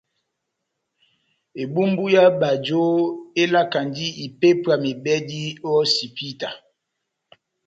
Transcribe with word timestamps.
Ebumbu 1.61 2.03
yá 2.15 2.25
bajo 2.39 2.83
elakandi 3.41 4.05
ipépwa 4.25 4.73
mebɛdi 4.83 5.41
o 5.67 5.69
hosipita. 5.77 6.49